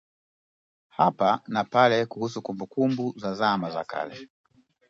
hapa 0.89 1.41
na 1.47 1.63
pale 1.63 2.05
kuhusu 2.05 2.41
kumbukumbu 2.41 3.13
za 3.17 3.35
zama 3.35 3.71
zake 3.71 4.27